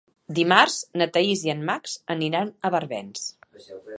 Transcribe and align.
Dimarts 0.37 0.77
na 1.01 1.07
Thaís 1.17 1.43
i 1.49 1.51
en 1.55 1.61
Max 1.69 1.95
aniran 2.17 2.51
a 2.71 2.75
Barbens. 2.77 3.31